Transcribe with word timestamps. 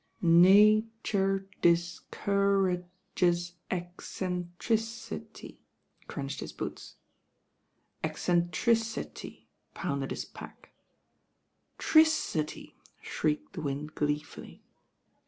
"Na 0.23 0.81
ture 1.03 1.45
dis 1.61 1.99
cou 2.09 2.31
ra 2.61 2.77
ges• 3.13 3.51
ec 3.69 4.01
cen 4.01 4.51
tri 4.57 4.75
ci 4.75 5.19
ty 5.31 5.47
I" 6.01 6.05
crunched 6.07 6.39
his 6.39 6.51
boots. 6.51 6.95
"EoKTcn 8.03 8.49
tri^i^," 8.49 9.45
pounded 9.75 10.09
his 10.09 10.25
pack. 10.25 10.71
"Tri<i 11.77 12.47
ty," 12.47 12.73
shrieked 13.03 13.53
the 13.53 13.61
wind 13.61 13.93
gleefully. 13.93 14.63